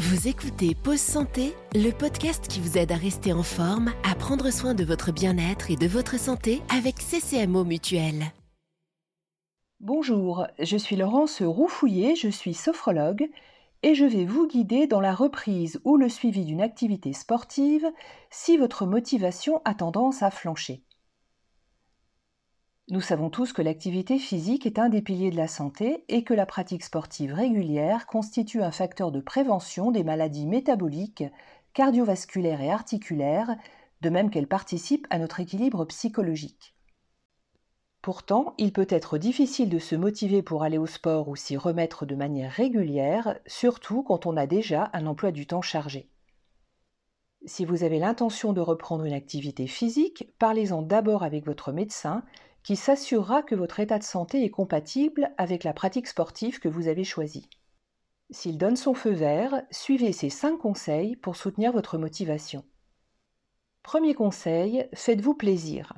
[0.00, 4.50] Vous écoutez Pause Santé, le podcast qui vous aide à rester en forme, à prendre
[4.50, 8.32] soin de votre bien-être et de votre santé avec CCMO Mutuel.
[9.78, 13.28] Bonjour, je suis Laurence Roufouillet, je suis sophrologue
[13.82, 17.86] et je vais vous guider dans la reprise ou le suivi d'une activité sportive
[18.30, 20.82] si votre motivation a tendance à flancher.
[22.90, 26.34] Nous savons tous que l'activité physique est un des piliers de la santé et que
[26.34, 31.22] la pratique sportive régulière constitue un facteur de prévention des maladies métaboliques,
[31.72, 33.54] cardiovasculaires et articulaires,
[34.00, 36.74] de même qu'elle participe à notre équilibre psychologique.
[38.02, 42.06] Pourtant, il peut être difficile de se motiver pour aller au sport ou s'y remettre
[42.06, 46.10] de manière régulière, surtout quand on a déjà un emploi du temps chargé.
[47.46, 52.24] Si vous avez l'intention de reprendre une activité physique, parlez-en d'abord avec votre médecin
[52.62, 56.88] qui s'assurera que votre état de santé est compatible avec la pratique sportive que vous
[56.88, 57.48] avez choisie.
[58.30, 62.64] S'il donne son feu vert, suivez ces 5 conseils pour soutenir votre motivation.
[63.82, 65.94] Premier conseil, faites-vous plaisir.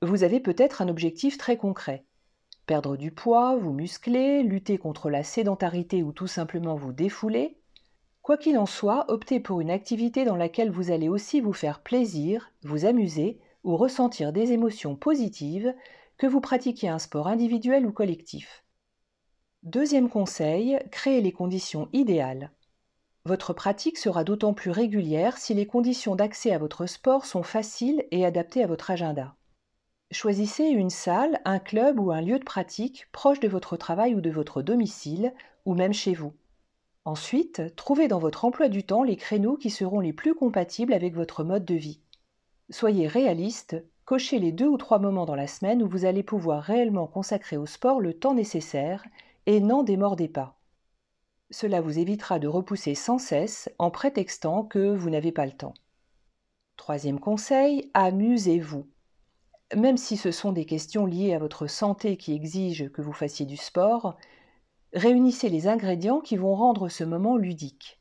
[0.00, 2.04] Vous avez peut-être un objectif très concret.
[2.66, 7.58] Perdre du poids, vous muscler, lutter contre la sédentarité ou tout simplement vous défouler.
[8.22, 11.80] Quoi qu'il en soit, optez pour une activité dans laquelle vous allez aussi vous faire
[11.80, 15.74] plaisir, vous amuser ou ressentir des émotions positives,
[16.16, 18.64] que vous pratiquiez un sport individuel ou collectif.
[19.62, 22.52] Deuxième conseil, créez les conditions idéales.
[23.24, 28.04] Votre pratique sera d'autant plus régulière si les conditions d'accès à votre sport sont faciles
[28.10, 29.34] et adaptées à votre agenda.
[30.10, 34.20] Choisissez une salle, un club ou un lieu de pratique proche de votre travail ou
[34.20, 35.32] de votre domicile,
[35.64, 36.34] ou même chez vous.
[37.06, 41.14] Ensuite, trouvez dans votre emploi du temps les créneaux qui seront les plus compatibles avec
[41.14, 42.00] votre mode de vie.
[42.70, 46.62] Soyez réaliste, cochez les deux ou trois moments dans la semaine où vous allez pouvoir
[46.62, 49.04] réellement consacrer au sport le temps nécessaire
[49.46, 50.58] et n'en démordez pas.
[51.50, 55.74] Cela vous évitera de repousser sans cesse en prétextant que vous n'avez pas le temps.
[56.76, 58.86] Troisième conseil, amusez-vous.
[59.76, 63.46] Même si ce sont des questions liées à votre santé qui exigent que vous fassiez
[63.46, 64.16] du sport,
[64.92, 68.00] réunissez les ingrédients qui vont rendre ce moment ludique.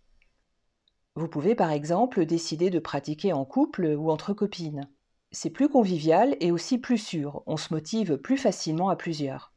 [1.16, 4.90] Vous pouvez par exemple décider de pratiquer en couple ou entre copines.
[5.32, 9.54] C'est plus convivial et aussi plus sûr, on se motive plus facilement à plusieurs.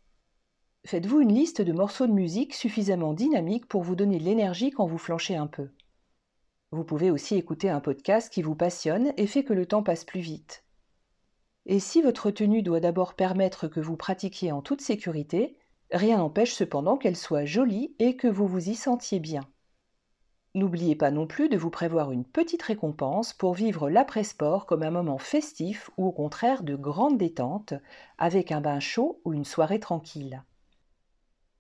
[0.87, 4.99] Faites-vous une liste de morceaux de musique suffisamment dynamiques pour vous donner l'énergie quand vous
[4.99, 5.71] flanchez un peu.
[6.73, 10.05] Vous pouvez aussi écouter un podcast qui vous passionne et fait que le temps passe
[10.05, 10.65] plus vite.
[11.65, 15.57] Et si votre tenue doit d'abord permettre que vous pratiquiez en toute sécurité,
[15.91, 19.43] rien n'empêche cependant qu'elle soit jolie et que vous vous y sentiez bien.
[20.57, 24.91] N'oubliez pas non plus de vous prévoir une petite récompense pour vivre l'après-sport comme un
[24.91, 27.75] moment festif ou au contraire de grande détente,
[28.17, 30.43] avec un bain chaud ou une soirée tranquille.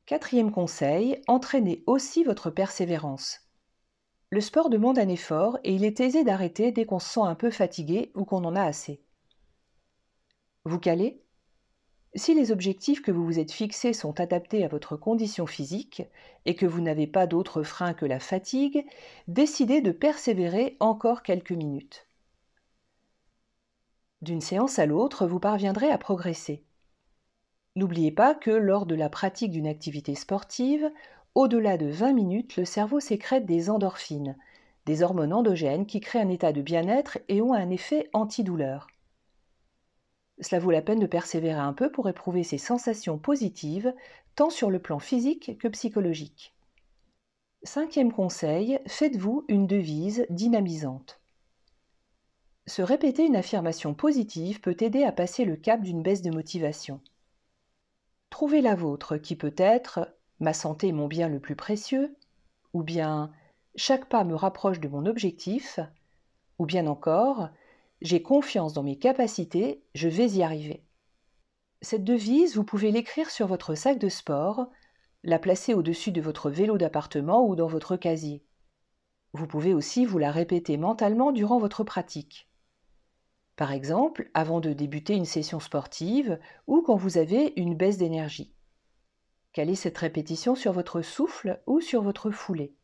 [0.07, 3.43] Quatrième conseil, entraînez aussi votre persévérance.
[4.31, 7.35] Le sport demande un effort et il est aisé d'arrêter dès qu'on se sent un
[7.35, 9.03] peu fatigué ou qu'on en a assez.
[10.65, 11.23] Vous calez
[12.17, 16.03] si les objectifs que vous vous êtes fixés sont adaptés à votre condition physique
[16.47, 18.87] et que vous n'avez pas d'autre frein que la fatigue,
[19.29, 22.07] décidez de persévérer encore quelques minutes.
[24.23, 26.65] D'une séance à l'autre, vous parviendrez à progresser.
[27.77, 30.91] N'oubliez pas que lors de la pratique d'une activité sportive,
[31.35, 34.37] au-delà de 20 minutes, le cerveau sécrète des endorphines,
[34.87, 38.87] des hormones endogènes qui créent un état de bien-être et ont un effet antidouleur.
[40.41, 43.95] Cela vaut la peine de persévérer un peu pour éprouver ces sensations positives,
[44.35, 46.55] tant sur le plan physique que psychologique.
[47.63, 51.21] Cinquième conseil, faites-vous une devise dynamisante.
[52.67, 57.01] Se répéter une affirmation positive peut aider à passer le cap d'une baisse de motivation.
[58.31, 62.15] Trouvez la vôtre qui peut être Ma santé est mon bien le plus précieux,
[62.75, 63.33] ou bien
[63.75, 65.81] Chaque pas me rapproche de mon objectif,
[66.59, 67.49] ou bien encore
[68.03, 70.85] j'ai confiance dans mes capacités, je vais y arriver.
[71.83, 74.71] Cette devise, vous pouvez l'écrire sur votre sac de sport,
[75.23, 78.45] la placer au-dessus de votre vélo d'appartement ou dans votre casier.
[79.33, 82.49] Vous pouvez aussi vous la répéter mentalement durant votre pratique.
[83.57, 88.53] Par exemple, avant de débuter une session sportive ou quand vous avez une baisse d'énergie.
[89.53, 92.75] Calez cette répétition sur votre souffle ou sur votre foulée?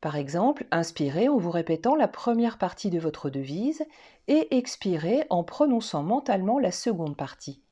[0.00, 3.84] Par exemple, inspirez en vous répétant la première partie de votre devise
[4.28, 7.62] et expirez en prononçant mentalement la seconde partie.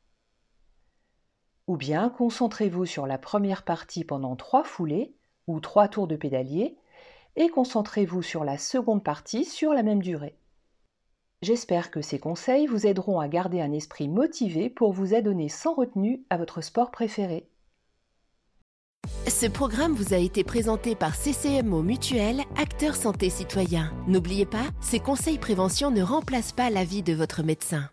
[1.69, 5.15] Ou bien concentrez-vous sur la première partie pendant trois foulées
[5.47, 6.77] ou trois tours de pédalier
[7.37, 10.37] et concentrez-vous sur la seconde partie sur la même durée.
[11.43, 15.75] J'espère que ces conseils vous aideront à garder un esprit motivé pour vous adonner sans
[15.75, 17.49] retenue à votre sport préféré.
[19.29, 23.93] Ce programme vous a été présenté par CCMO Mutuel, acteur santé citoyen.
[24.07, 27.91] N'oubliez pas, ces conseils prévention ne remplacent pas l'avis de votre médecin.